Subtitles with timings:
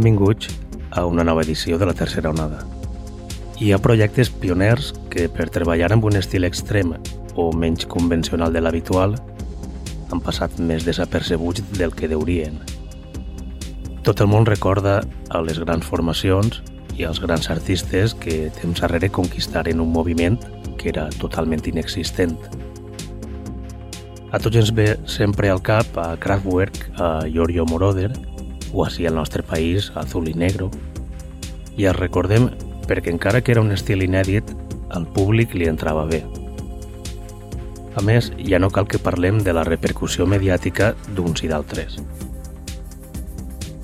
[0.00, 0.48] benvinguts
[0.92, 2.64] a una nova edició de la tercera onada.
[3.60, 6.94] Hi ha projectes pioners que, per treballar amb un estil extrem
[7.36, 9.18] o menys convencional de l'habitual,
[10.10, 12.56] han passat més desapercebuts del que deurien.
[14.00, 16.62] Tot el món recorda a les grans formacions
[16.96, 20.40] i als grans artistes que temps darrere conquistaren un moviment
[20.80, 22.38] que era totalment inexistent.
[24.32, 28.14] A tots ens ve sempre al cap a Kraftwerk, a Yorio Moroder,
[28.72, 30.70] o així al nostre país, Azul i Negro,
[31.76, 32.50] i els recordem
[32.86, 34.54] perquè encara que era un estil inèdit,
[34.90, 36.24] al públic li entrava bé.
[37.98, 41.98] A més, ja no cal que parlem de la repercussió mediàtica d'uns i d'altres.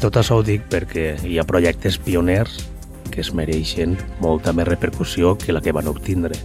[0.02, 2.58] Tot això ho dic perquè hi ha projectes pioners
[3.10, 6.36] que es mereixen molta més repercussió que la que van obtindre.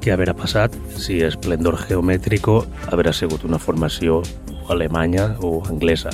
[0.00, 4.22] Què haurà passat si Esplendor Geomètrico haurà sigut una formació
[4.70, 6.10] alemanya o anglesa?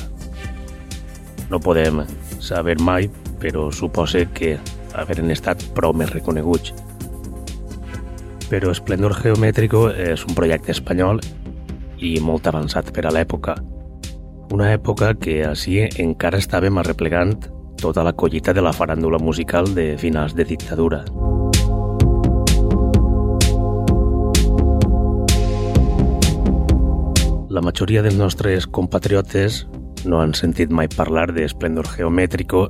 [1.51, 2.03] No podem
[2.41, 4.57] saber mai, però supose que
[4.97, 6.75] haveren estat prou més reconeguts.
[8.51, 11.21] Però Esplendor Geomètrico és un projecte espanyol
[11.99, 13.57] i molt avançat per a l'època.
[14.55, 17.35] Una època que així encara estàvem arreplegant
[17.83, 21.05] tota la collita de la faràndula musical de finals de dictadura.
[27.57, 29.63] La majoria dels nostres compatriotes
[30.05, 32.67] no han sentit mai parlar d'Esplendor Geomètrico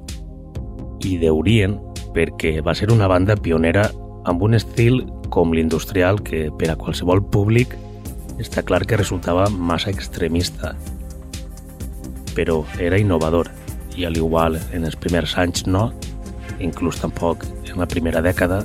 [1.02, 1.72] i deurien
[2.14, 3.88] perquè va ser una banda pionera
[4.30, 5.00] amb un estil
[5.34, 7.74] com l'industrial que per a qualsevol públic
[8.38, 10.76] està clar que resultava massa extremista.
[12.38, 13.50] Però era innovador
[13.98, 15.88] i al igual en els primers anys no,
[16.62, 18.62] inclús tampoc en la primera dècada,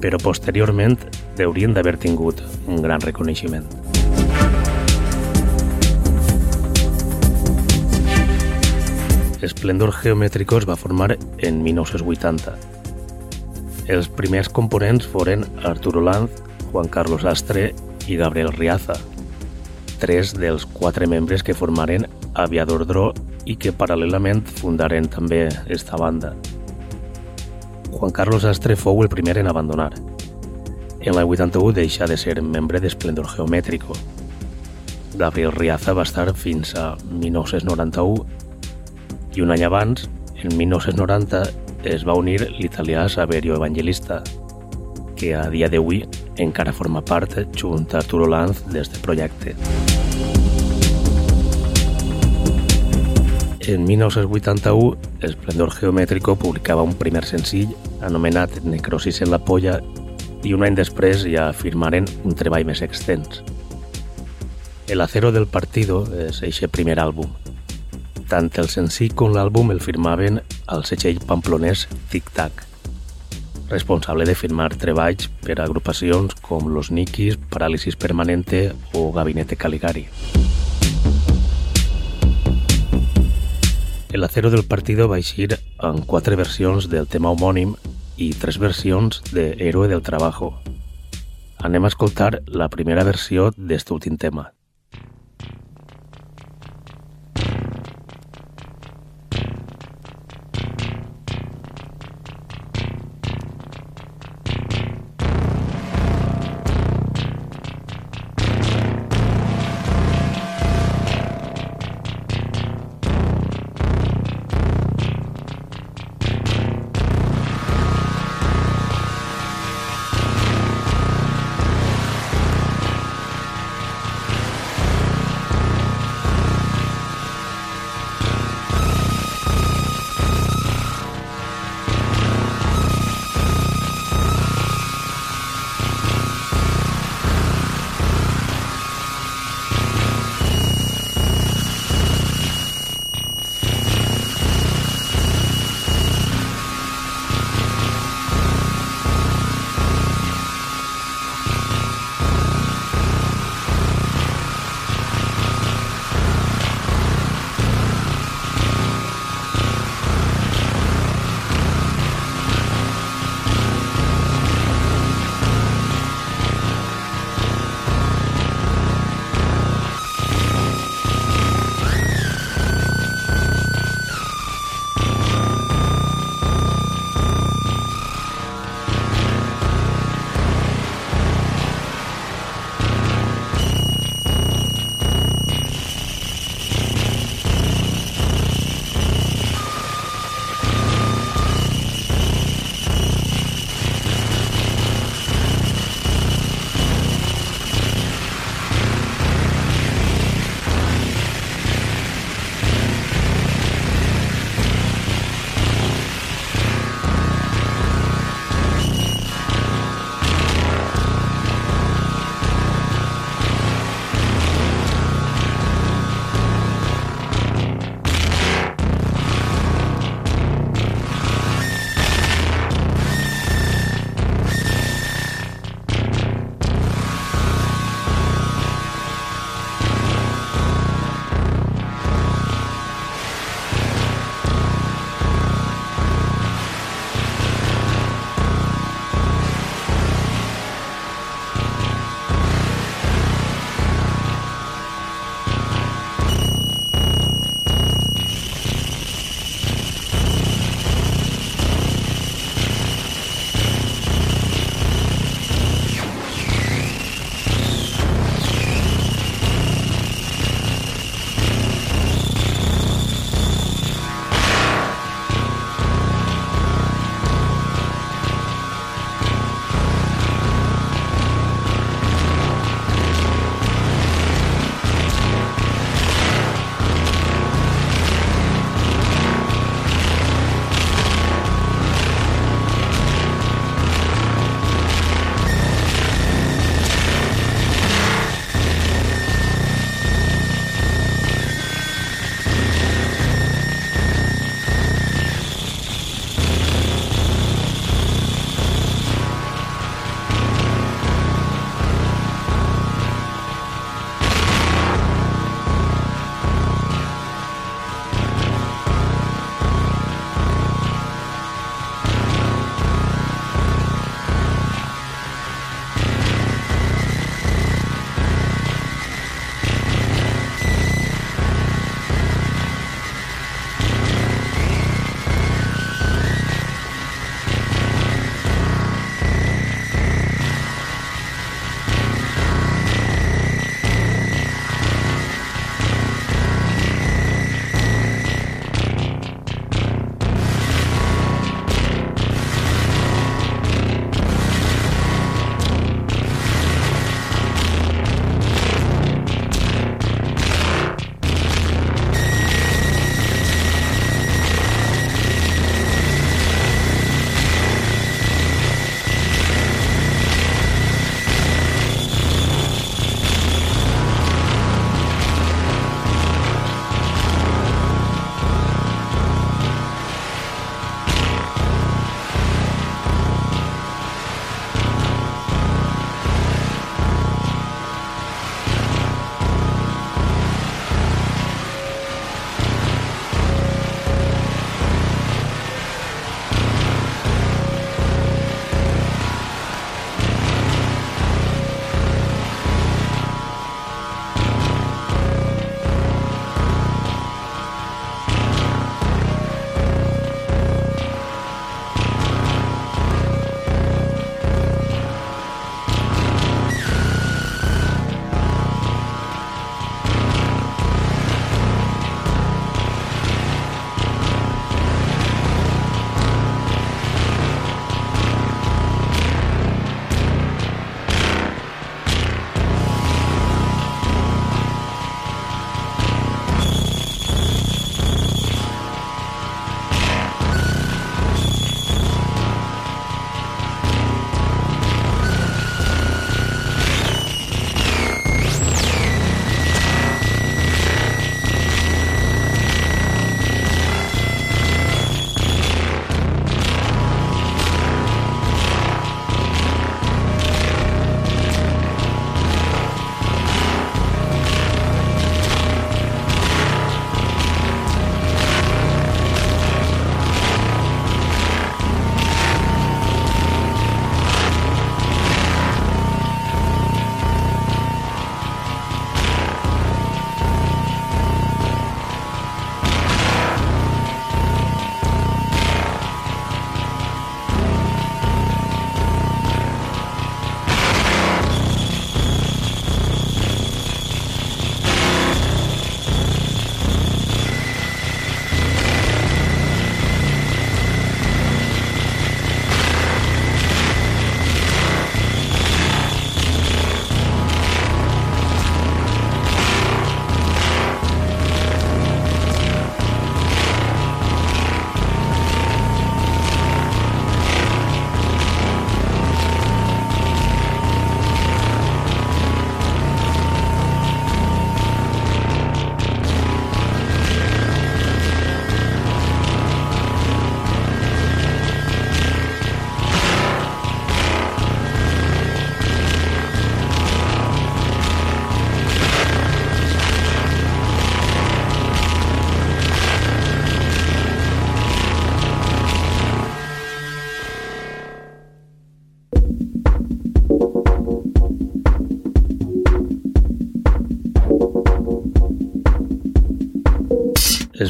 [0.00, 0.96] però posteriorment
[1.36, 3.87] deurien d'haver tingut un gran reconeixement.
[9.40, 12.56] Esplendor Geomètrico es va formar en 1980.
[13.86, 16.40] Els primers components foren Arturo Lanz,
[16.72, 17.68] Juan Carlos Astre
[18.10, 18.96] i Gabriel Riaza,
[20.02, 23.12] tres dels quatre membres que formaren Aviador Dro
[23.46, 26.34] i que paral·lelament fundaren també esta banda.
[27.92, 29.92] Juan Carlos Astre fou el primer en abandonar.
[30.98, 33.94] En la 81 deixà de ser membre d'Esplendor Geomètrico.
[35.14, 38.37] Gabriel Riaza va estar fins a 1991
[39.38, 40.08] i un any abans,
[40.42, 41.44] en 1990,
[41.86, 44.16] es va unir l'italià Saverio Evangelista,
[45.14, 46.00] que a dia d'avui
[46.42, 49.54] encara forma part, junt a Arturo Lanz, d'este projecte.
[53.68, 59.78] En 1981, Esplendor Geomètrico publicava un primer senzill anomenat Necrosis en la polla
[60.42, 63.44] i un any després ja firmaren un treball més extens.
[64.88, 67.30] El acero del partido és eixe primer àlbum,
[68.28, 72.64] tant el senzill com l'àlbum el firmaven al setxell pamplonès Tic Tac,
[73.70, 80.06] responsable de firmar treballs per a agrupacions com Los Nikis, Parálisis Permanente o Gabinete Caligari.
[84.12, 87.76] El acero del partido va eixir en quatre versions del tema homònim
[88.16, 90.54] i tres versions de Héroe del Trabajo.
[91.58, 94.57] Anem a escoltar la primera versió d'este últim tema.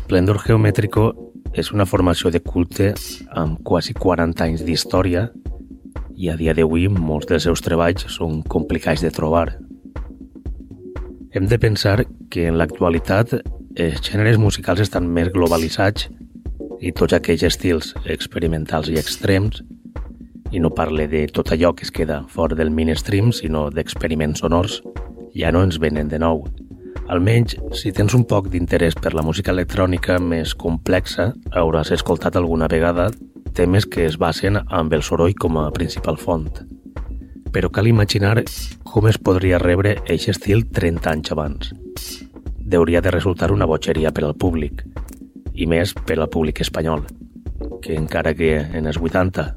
[0.08, 1.02] Esplendor Geométrico
[1.52, 2.94] és una formació de culte
[3.36, 5.26] amb quasi 40 anys d'història
[6.16, 9.50] i a dia d'avui molts dels seus treballs són complicats de trobar.
[11.36, 13.34] Hem de pensar que en l'actualitat
[13.76, 16.08] els gèneres musicals estan més globalitzats
[16.80, 19.60] i tots aquells estils experimentals i extrems
[20.56, 24.80] i no parle de tot allò que es queda fora del mainstream, sinó d'experiments sonors,
[25.36, 26.46] ja no ens venen de nou.
[27.08, 32.68] Almenys, si tens un poc d'interès per la música electrònica més complexa, hauràs escoltat alguna
[32.68, 33.08] vegada
[33.56, 36.50] temes que es basen amb el soroll com a principal font.
[37.52, 38.42] Però cal imaginar
[38.84, 41.72] com es podria rebre aquest estil 30 anys abans.
[42.58, 44.84] Deuria de resultar una botxeria per al públic,
[45.54, 47.06] i més per al públic espanyol,
[47.82, 49.48] que encara que en els 80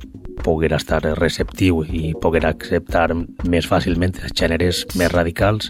[0.42, 3.12] poguera estar receptiu i poguera acceptar
[3.46, 5.70] més fàcilment els gèneres més radicals,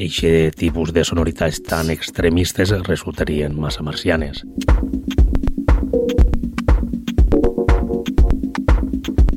[0.00, 4.46] Eixe tipus de sonoritats tan extremistes resultarien massa marcianes.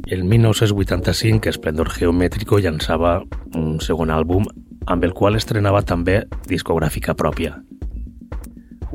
[0.08, 3.17] El 1985, Esplendor Geomètrico llançava
[3.60, 4.48] un segon àlbum
[4.88, 7.58] amb el qual estrenava també discogràfica pròpia.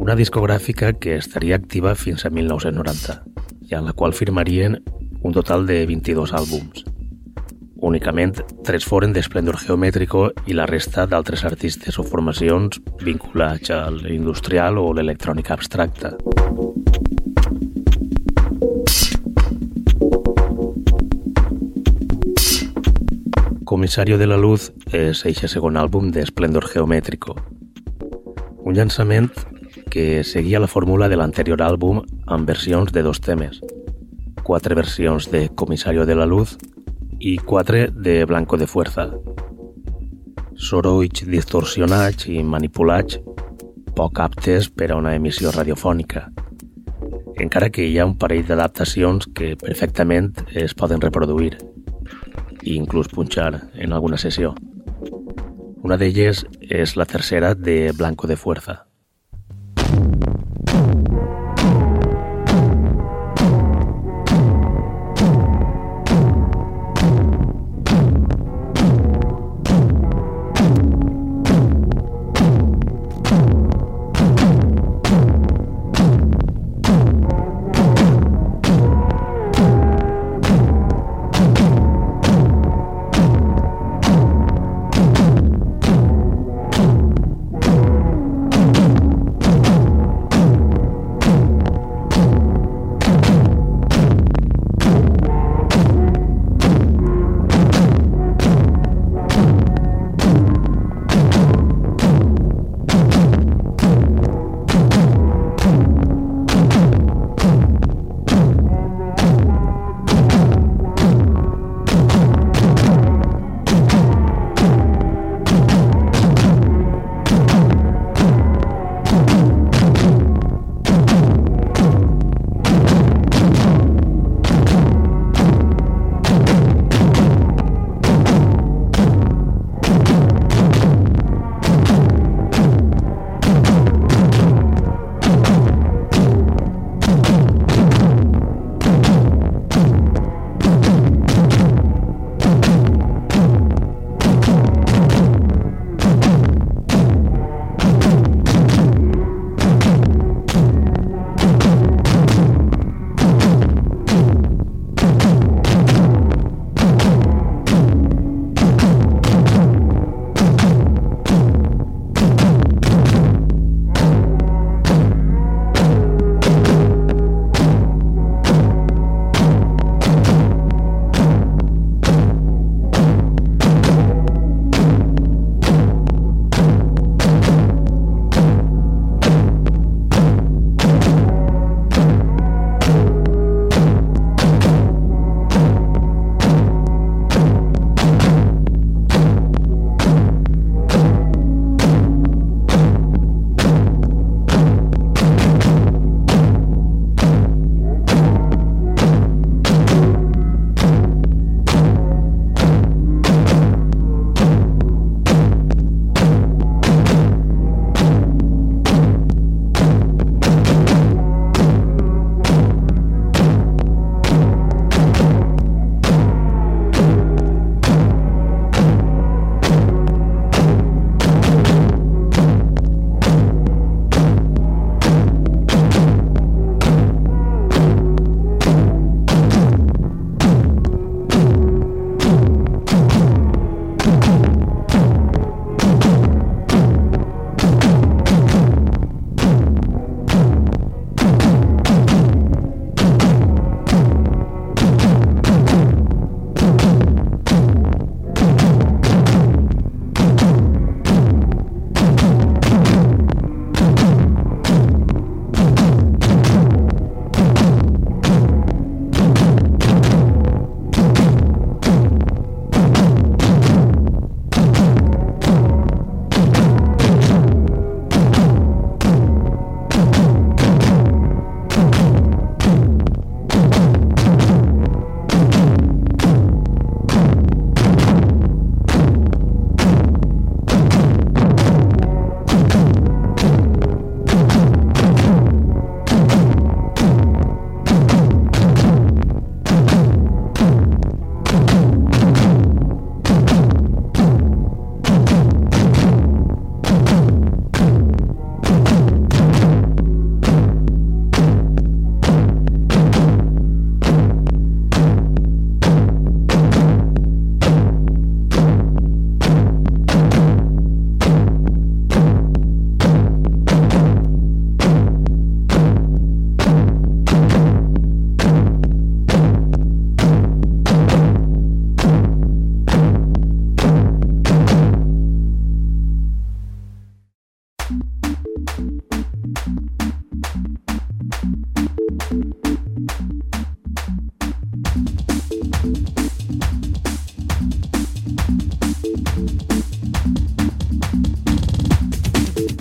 [0.01, 3.21] Una discogràfica que estaria activa fins a 1990
[3.69, 4.81] i en la qual firmarien
[5.21, 6.89] un total de 22 àlbums.
[7.89, 8.35] Únicament
[8.69, 14.91] tres foren d'Esplendor Geomètrico i la resta d'altres artistes o formacions vinculats a l'industrial o
[14.93, 16.11] l'electrònica abstracta.
[23.65, 27.39] Comissario de la Luz és eixe segon àlbum d'Esplendor Geomètrico.
[28.69, 29.33] Un llançament
[29.89, 33.63] que seguia la fórmula de l'anterior àlbum amb versions de dos temes.
[34.45, 36.59] Quatre versions de Comissario de la Luz
[37.19, 39.09] i 4 de Blanco de Fuerza.
[40.55, 43.19] Sorolls distorsionats i manipulats
[43.95, 46.29] poc aptes per a una emissió radiofònica,
[47.39, 51.55] encara que hi ha un parell d'adaptacions que perfectament es poden reproduir
[52.63, 54.55] i inclús punxar en alguna sessió.
[55.83, 58.88] Una d'elles és la tercera de Blanco de Fuerza.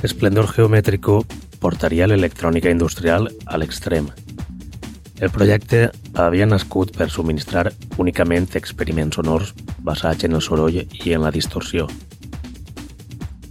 [0.02, 1.20] Esplendor geomètrico
[1.62, 4.08] portaria l'electrònica industrial a l'extrem.
[5.22, 9.54] El projecte havia nascut per subministrar únicament experiments sonors
[9.86, 11.86] basats en el soroll i en la distorsió.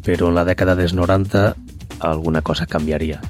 [0.02, 1.46] Però en la dècada dels 90
[2.00, 3.20] alguna cosa canviaria.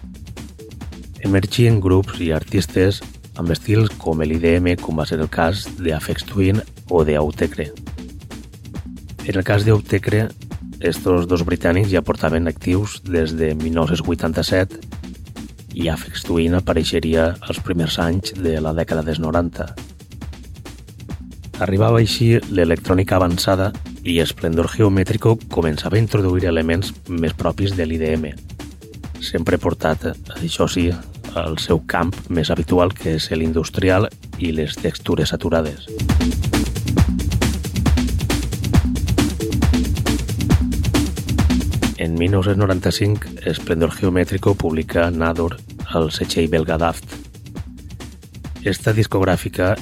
[1.21, 3.03] Emergien grups i artistes
[3.37, 7.71] amb estils com l'IDM, com va ser el cas d'Afex Twin o d'Autecre.
[9.27, 10.29] En el cas d'Autecre,
[10.81, 14.81] estos dos britànics ja portaven actius des de 1987
[15.77, 19.67] i Afex Twin apareixeria als primers anys de la dècada dels 90.
[21.65, 23.73] Arribava així l'electrònica avançada
[24.05, 28.31] i Esplendor Geomètrico començava a introduir elements més propis de l'IDM,
[29.25, 30.05] sempre portat,
[30.37, 30.91] això sí,
[31.37, 35.87] al seu camp més habitual, que és l'industrial i les textures saturades.
[41.99, 45.57] En 1995, Esplendor Geométrico publica Nador
[45.93, 47.07] al setxell belga Daft.
[48.65, 49.75] Esta discogràfica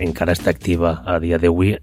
[0.00, 1.76] encara està activa a dia d'avui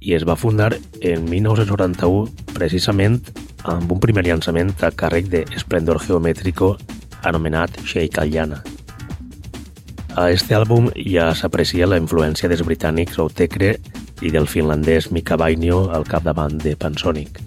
[0.00, 3.20] i es va fundar en 1991 precisament
[3.68, 6.76] amb un primer llançament a càrrec de Esplendor Geométrico
[7.22, 8.62] anomenat Sheikh Al-Yana.
[10.18, 13.76] A este àlbum ja s'aprecia la influència dels britànics Outecre
[14.20, 17.38] i del finlandès Mika Vainio al capdavant de Pansonic.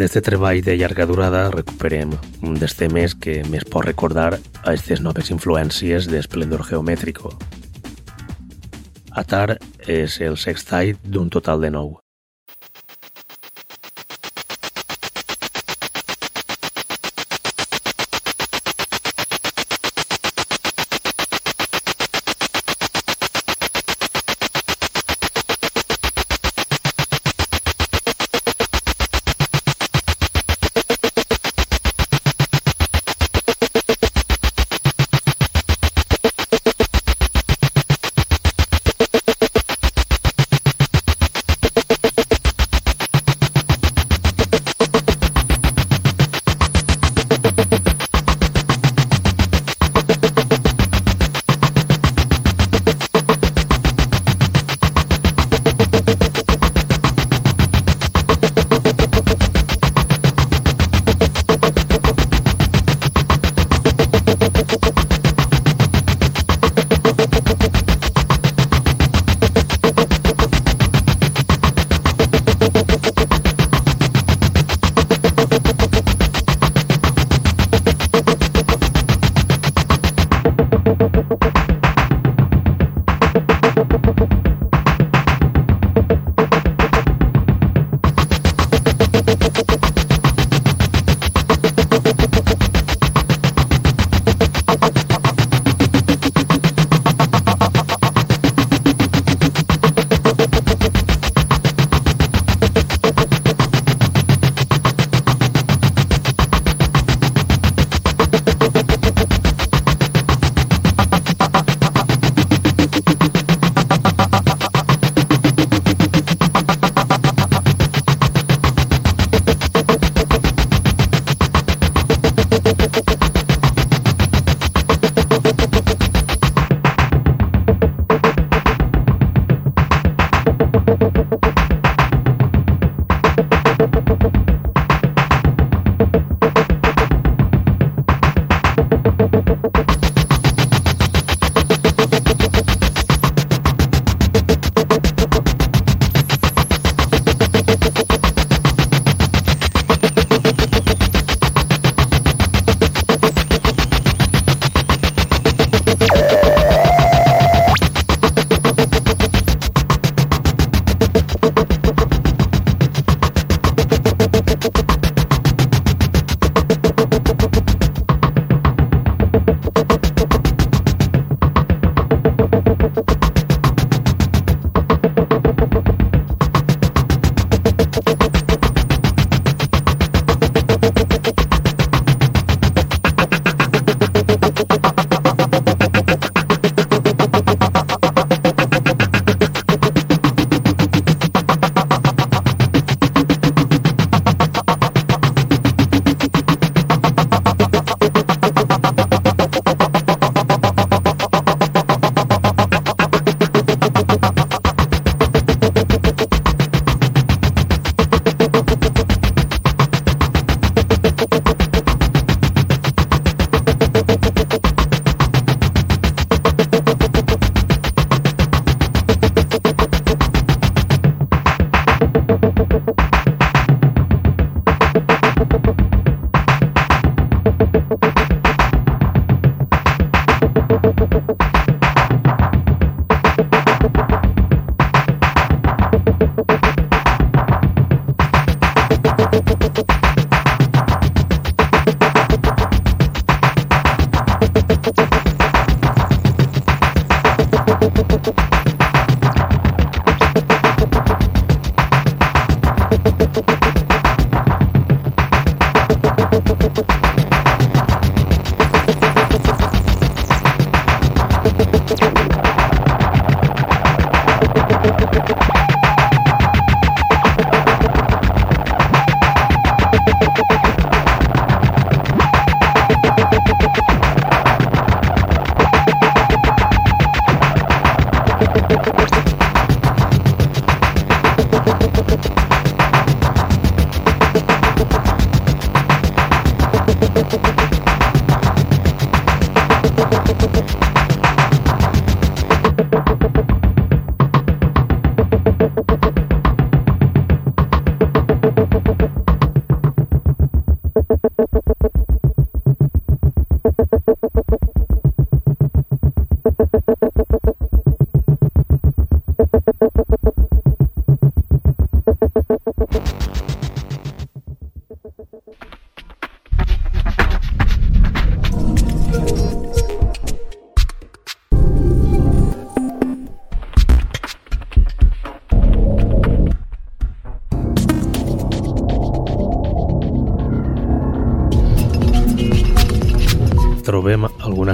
[0.00, 5.02] D'este treball de llarga durada recuperem un dels temes que més pot recordar a aquestes
[5.04, 7.34] noves influències d'Esplendor Geomètrico.
[9.12, 11.98] Atar és el sextite d'un total de nou.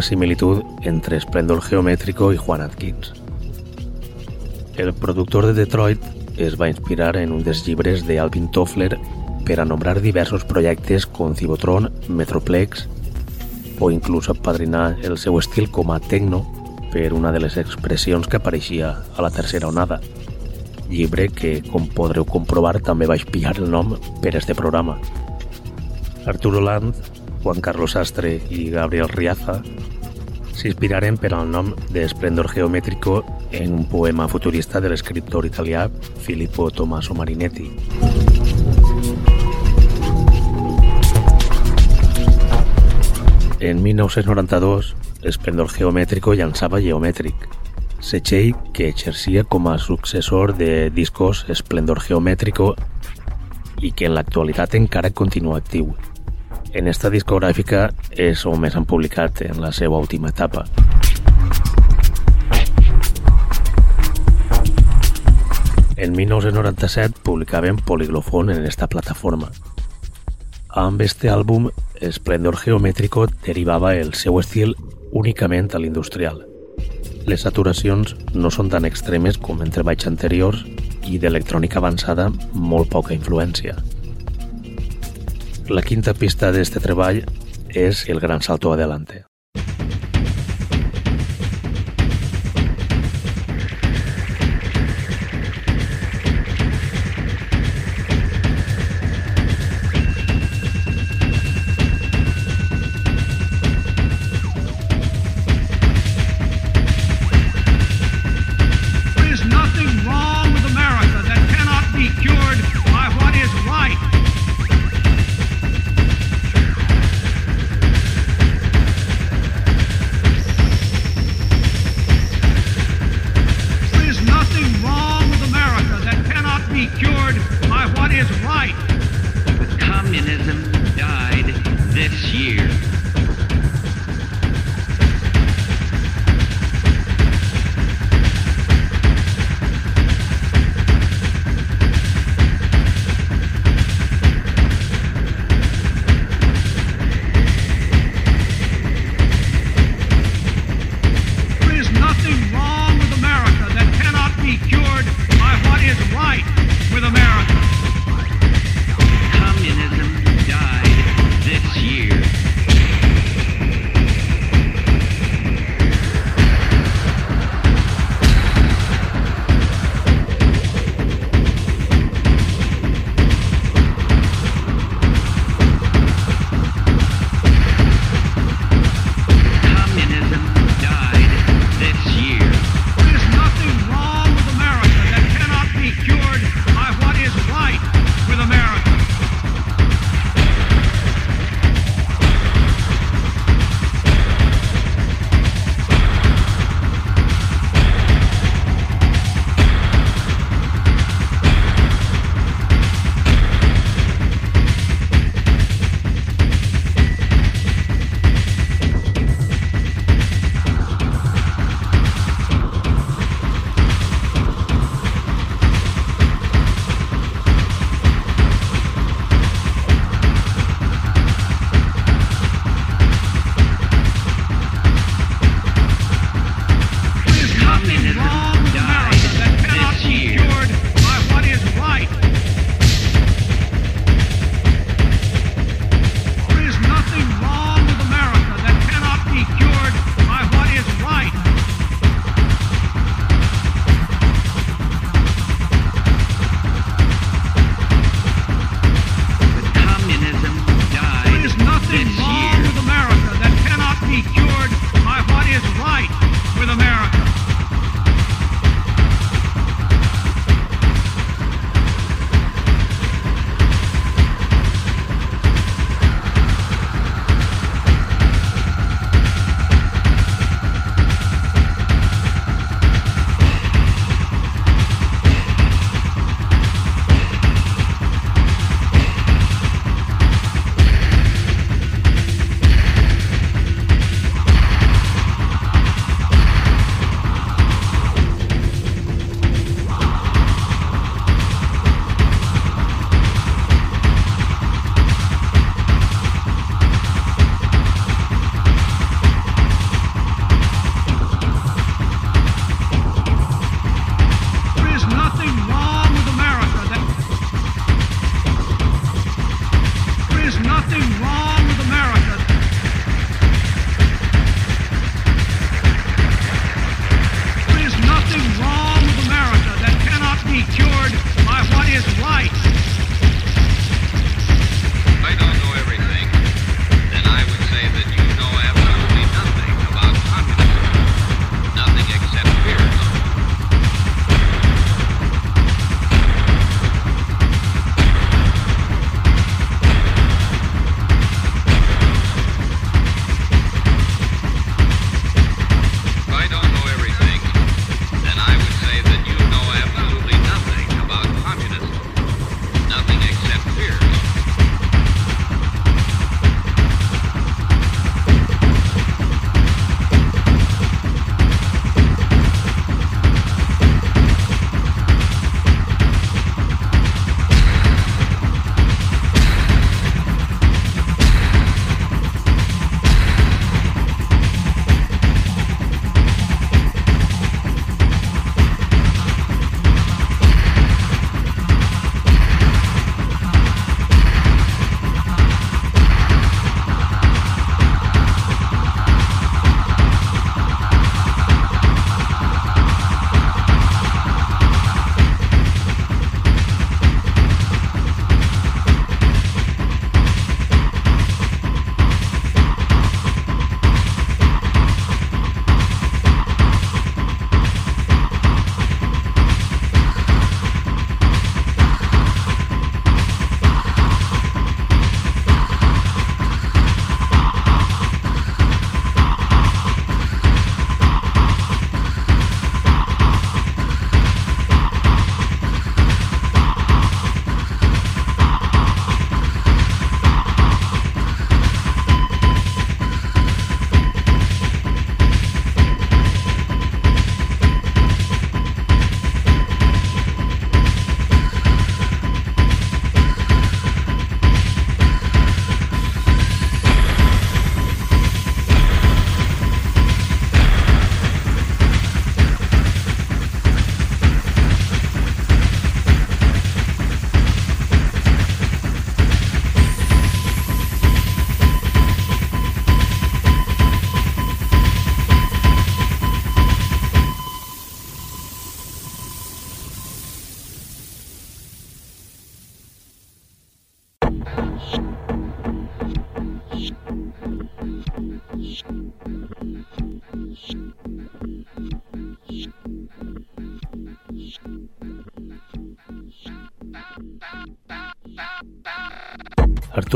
[0.06, 3.12] Similitud entre Splendor Geométrico i Juan Atkins.
[4.76, 6.00] El productor de Detroit
[6.36, 8.94] es va inspirar en un dels llibres de Alvin Toffler
[9.44, 12.86] per a nombrar diversos projectes com Cibotron, Metroplex
[13.80, 16.44] o inclús apadrinar el seu estil com a techno
[16.92, 19.98] per una de les expressions que apareixia a la tercera onada,
[20.88, 25.00] llibre que, com podreu comprovar, també vaig pillar el nom per este programa.
[26.26, 26.94] Arturo Land,
[27.42, 29.60] Juan Carlos Sastre i Gabriel Riaza
[30.56, 35.90] s'inspiraren per al nom de Esplendor Geométrico en un poema futurista de l'escriptor italià
[36.24, 37.68] Filippo Tommaso Marinetti.
[43.60, 47.46] En 1992, Esplendor Geométrico llançava Geomètric,
[48.00, 52.74] setxell que exercia com a successor de discos Esplendor Geométrico
[53.82, 55.96] i que en l'actualitat encara continua actiu.
[56.76, 57.86] En esta discogràfica
[58.20, 60.66] és on més han publicat en la seva última etapa.
[65.96, 69.48] En 1997 publicaven Poliglofon en esta plataforma.
[70.68, 74.76] Amb este àlbum, Esplendor Geométrico derivava el seu estil
[75.16, 76.44] únicament a l'industrial.
[77.24, 80.66] Les saturacions no són tan extremes com en treballs anteriors
[81.08, 83.80] i d'electrònica avançada molt poca influència.
[85.68, 87.24] La quinta pista d'este treball
[87.74, 89.24] és El gran salto adelante.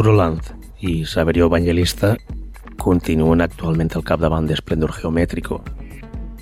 [0.01, 2.15] Arturo Lanz i Saverio Evangelista
[2.81, 5.59] continuen actualment al capdavant d'Esplendor Geométrico.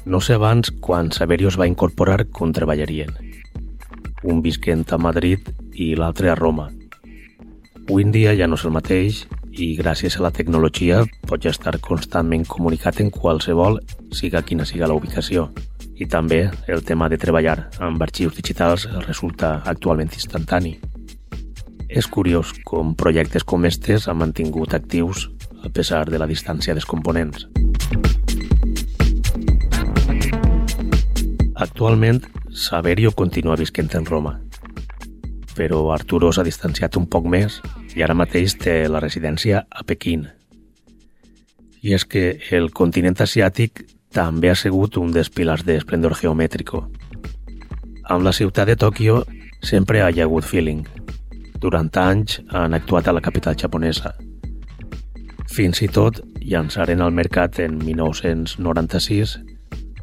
[0.07, 3.11] No sé abans quan Saverio es va incorporar com treballarien.
[4.22, 6.68] Un visquent a Madrid i l'altre a Roma.
[7.89, 11.80] Avui en dia ja no és el mateix i gràcies a la tecnologia pots estar
[11.83, 13.80] constantment comunicat en qualsevol,
[14.14, 15.49] siga quina siga la ubicació.
[15.99, 20.76] I també el tema de treballar amb arxius digitals resulta actualment instantani.
[21.89, 25.30] És curiós com projectes com estes han mantingut actius
[25.64, 27.49] a pesar de la distància dels components.
[31.57, 32.22] Actualment,
[32.53, 34.36] Saverio continua visquent en Roma,
[35.57, 37.59] però Arturo s'ha distanciat un poc més
[37.97, 40.28] i ara mateix té la residència a Pequín.
[41.82, 43.82] I és que el continent asiàtic
[44.14, 46.86] també ha sigut un dels pilars d'esplendor geomètrico.
[48.05, 49.22] Amb la ciutat de Tòquio
[49.62, 50.84] sempre hi ha hagut feeling.
[51.59, 54.13] Durant anys han actuat a la capital japonesa.
[55.51, 59.39] Fins i tot llançaren al mercat en 1996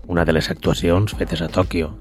[0.07, 1.93] una de les actuacions fetes a Tòquio.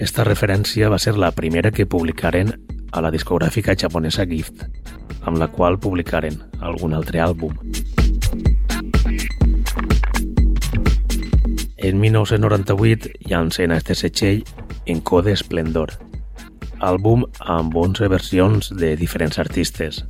[0.00, 2.54] Esta referència va ser la primera que publicaren
[2.92, 4.64] a la discogràfica japonesa Gift,
[5.22, 7.52] amb la qual publicaren algun altre àlbum.
[11.76, 14.42] En 1998 llancen a este setxell
[14.86, 15.92] en Code Esplendor,
[16.82, 20.02] àlbum amb 11 versions de diferents artistes,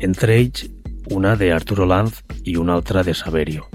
[0.00, 0.66] entre ells
[1.14, 3.68] una de Arturo Lanz i una altra de Saverio.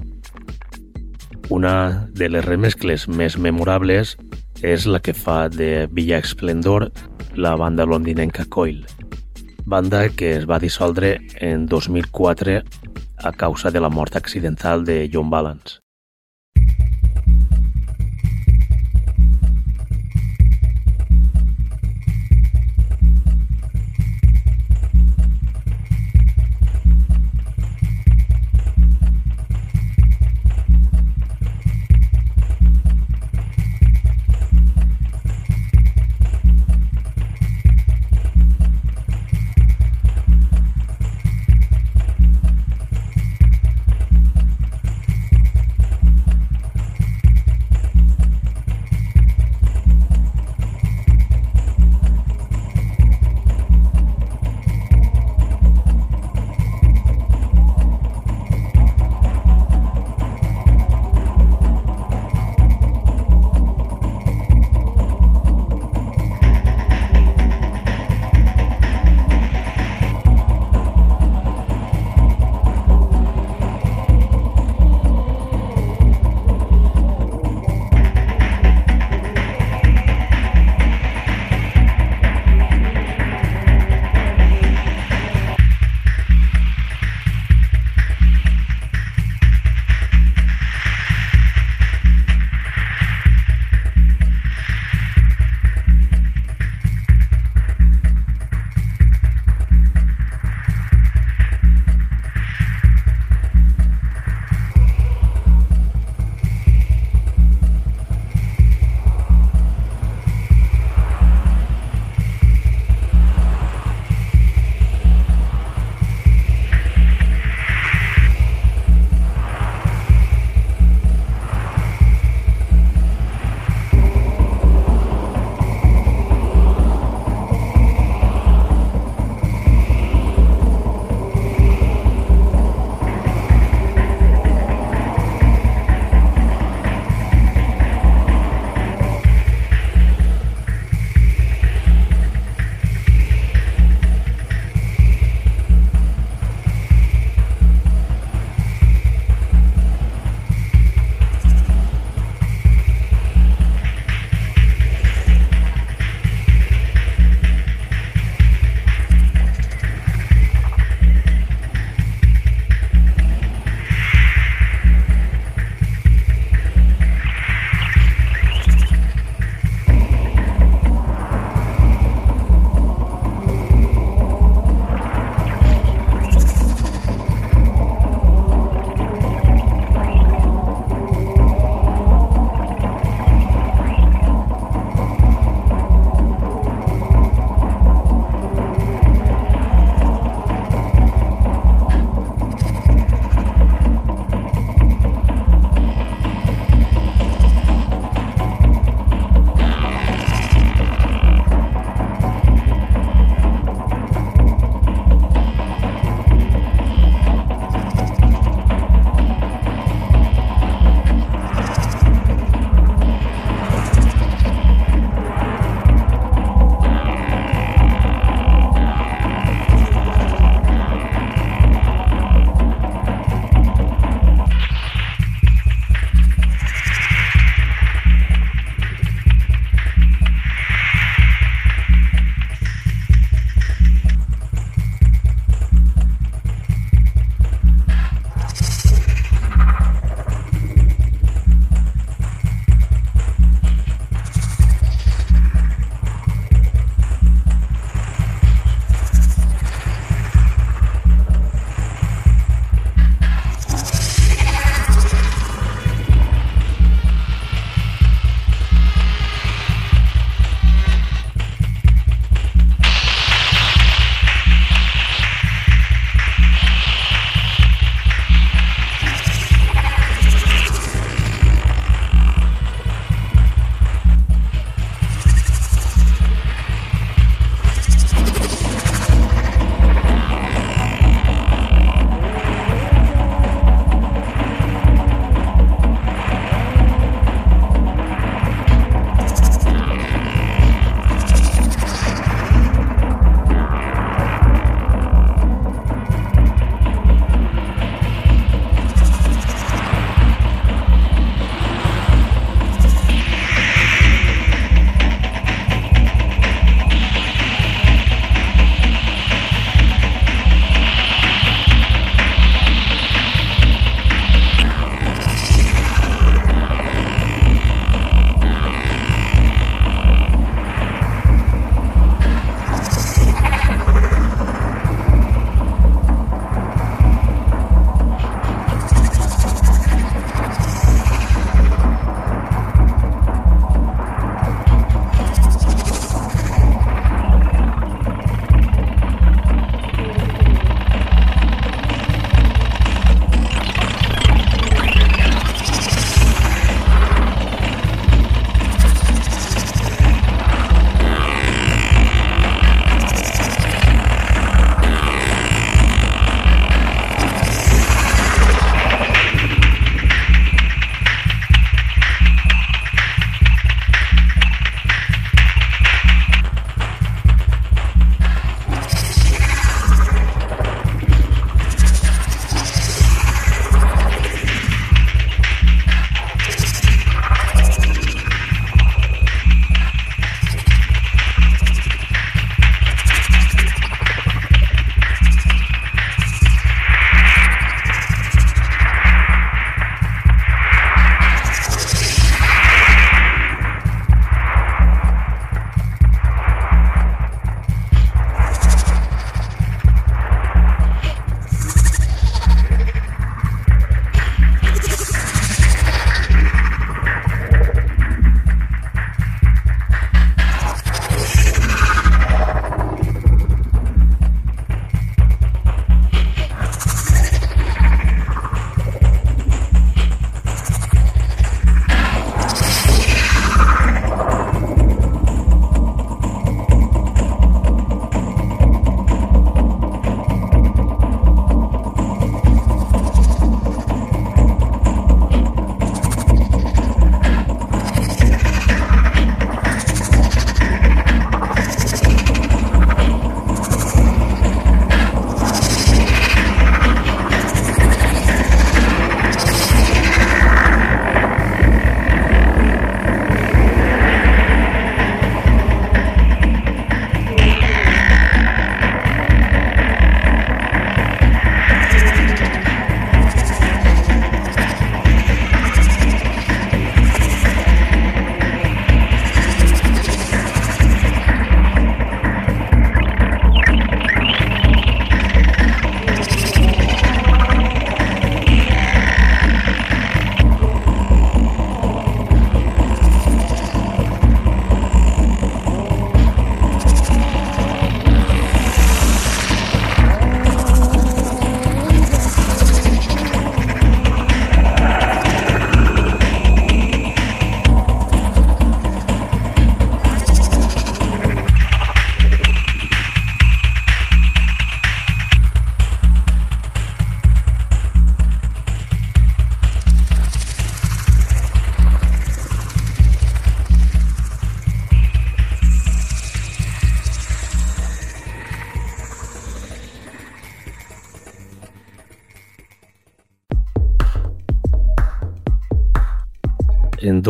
[1.50, 4.14] Una de les remescles més memorables
[4.62, 6.90] és la que fa de Villa Esplendor
[7.34, 8.84] la banda londinenca Coil,
[9.66, 12.60] banda que es va dissoldre en 2004
[13.24, 15.83] a causa de la mort accidental de John Balance.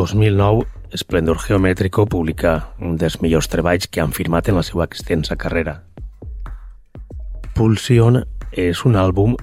[0.04, 5.36] 2009, Esplendor Geomètrico publica un dels millors treballs que han firmat en la seva extensa
[5.40, 5.78] carrera.
[7.56, 8.20] Pulsion
[8.52, 9.36] és un àlbum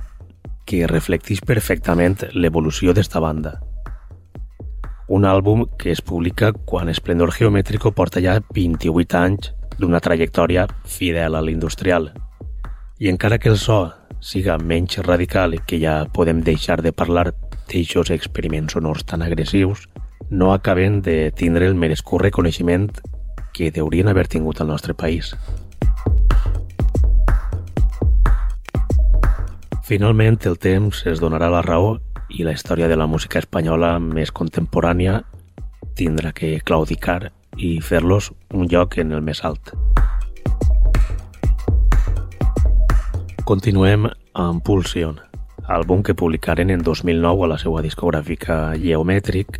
[0.69, 3.55] que reflecteix perfectament l'evolució d'esta banda.
[5.09, 9.49] Un àlbum que es publica quan Esplendor Geomètrico porta ja 28 anys
[9.79, 12.11] d'una trajectòria fidel a l'industrial.
[13.01, 13.87] I encara que el so
[14.21, 17.31] siga menys radical i que ja podem deixar de parlar
[17.71, 19.87] d'aixòs experiments sonors tan agressius,
[20.31, 22.87] no acaben de tindre el merescut reconeixement
[23.51, 25.35] que deurien haver tingut al nostre país.
[29.83, 31.97] Finalment, el temps es donarà la raó
[32.31, 35.17] i la història de la música espanyola més contemporània
[35.99, 39.73] tindrà que claudicar i fer-los un lloc en el més alt.
[43.43, 45.19] Continuem amb Pulsion,
[45.67, 49.59] àlbum que publicaren en 2009 a la seva discogràfica Geomètric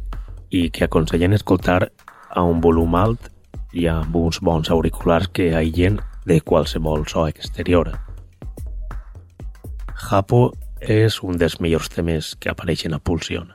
[0.52, 1.92] i que aconsellen escoltar
[2.30, 3.32] a un volum alt
[3.74, 7.92] i amb uns bons auriculars que aïllen de qualsevol so exterior.
[9.96, 13.52] Japo és un dels millors temes que apareixen a Pulsion.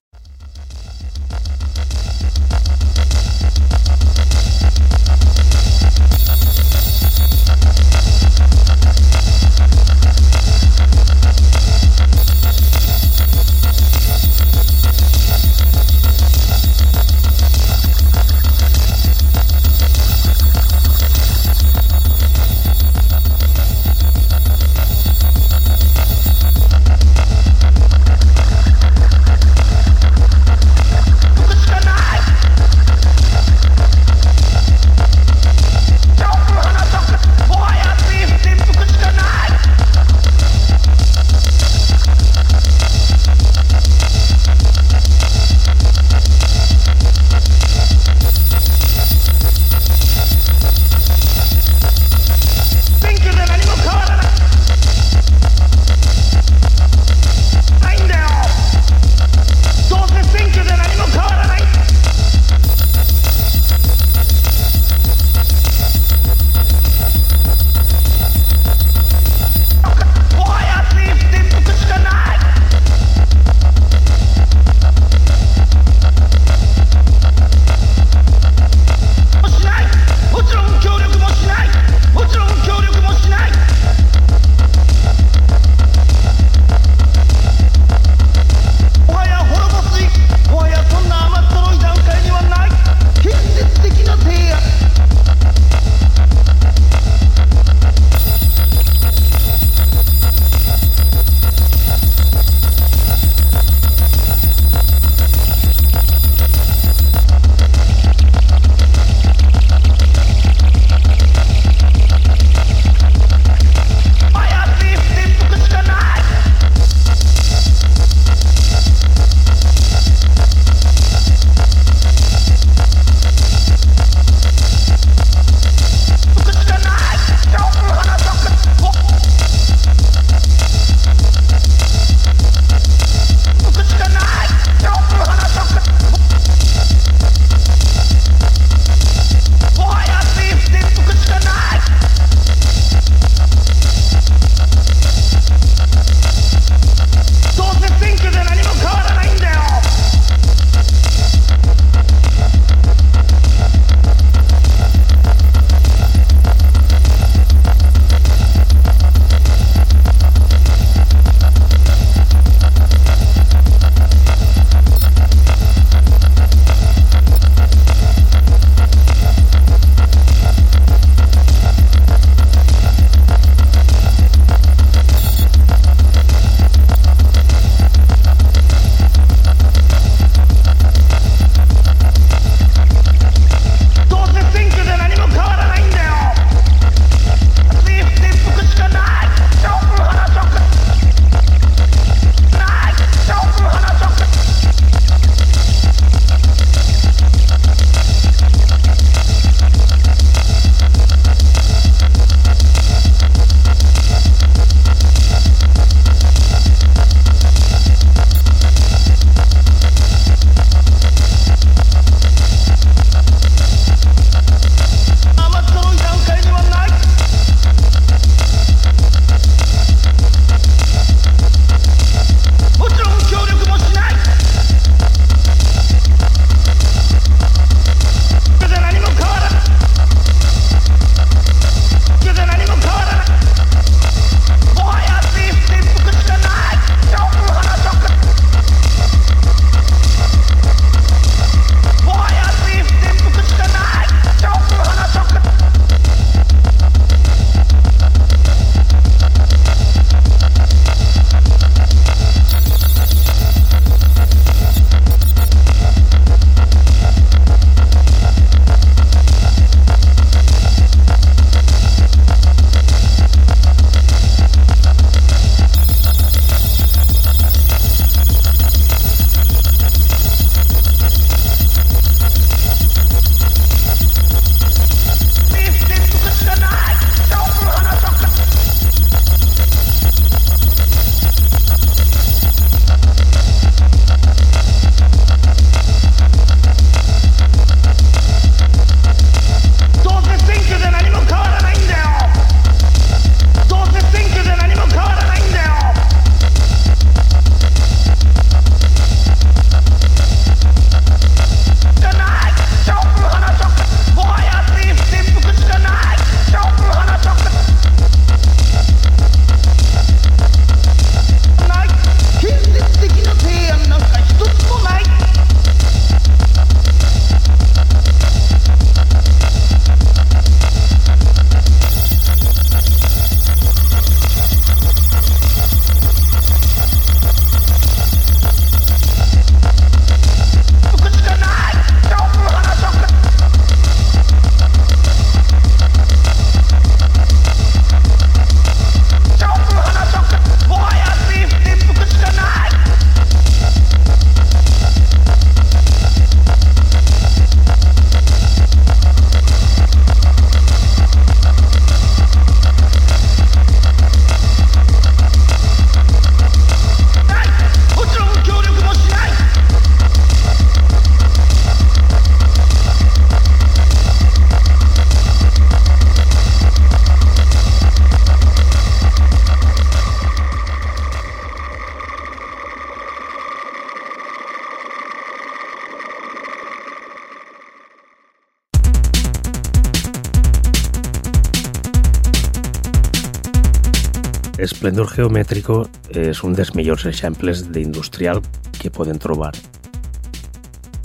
[384.86, 385.80] Esplendor Geomètrico
[386.14, 388.38] és un dels millors exemples d'industrial
[388.78, 389.48] que poden trobar.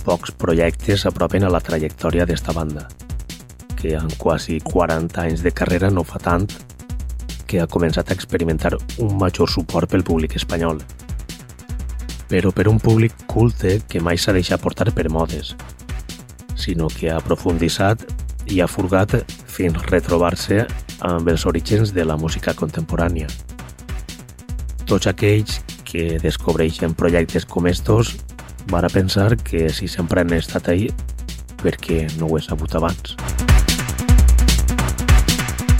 [0.06, 2.84] Pocs projectes s'apropen a la trajectòria d'esta banda,
[3.74, 6.46] que en quasi 40 anys de carrera no fa tant
[7.50, 10.78] que ha començat a experimentar un major suport pel públic espanyol.
[12.30, 15.56] Però per un públic culte que mai s'ha deixat portar per modes,
[16.54, 18.06] sinó que ha aprofundissat
[18.46, 20.68] i ha furgat fins retrobar-se
[21.02, 23.26] amb els orígens de la música contemporània.
[24.92, 25.54] Tots aquells
[25.88, 28.10] que descobreixen projectes com estos
[28.68, 30.90] van a pensar que si sempre han estat ahí,
[31.62, 33.14] perquè no ho he sabut abans.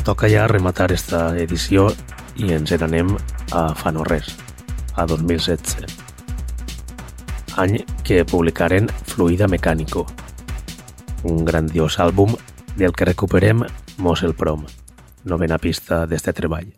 [0.09, 1.91] Toca ja rematar esta edició
[2.41, 3.13] i ens n'anem
[3.53, 4.33] a fa no res,
[4.97, 5.93] a 2016.
[7.61, 10.07] Any que publicaren Fluida Mecánico,
[11.29, 12.33] un grandiós àlbum
[12.81, 13.67] del que recuperem
[13.99, 14.65] Mos el Prom,
[15.29, 16.73] novena pista d'este treball.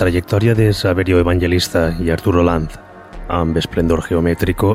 [0.00, 2.72] La trajectòria de Saverio Evangelista i Arturo Roland
[3.28, 4.70] amb Esplendor Geomètrico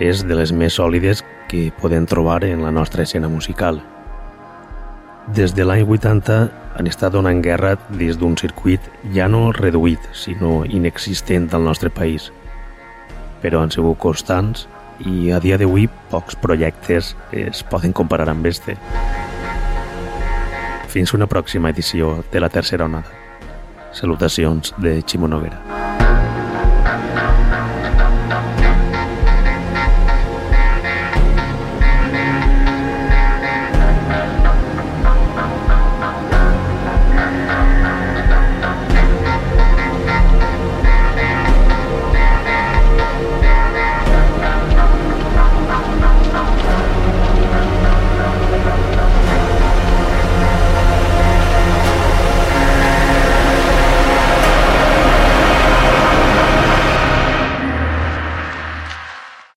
[0.00, 1.20] és de les més sòlides
[1.50, 3.82] que podem trobar en la nostra escena musical.
[5.36, 6.38] Des de l'any 80
[6.80, 8.80] han estat donant guerra des d'un circuit
[9.12, 12.32] ja no reduït, sinó inexistent al nostre país.
[13.44, 14.64] Però han sigut constants
[15.04, 18.80] i a dia d'avui pocs projectes es poden comparar amb este.
[20.88, 23.27] Fins una pròxima edició de la tercera onada.
[23.98, 25.77] Salutacions de Ximo Noguera.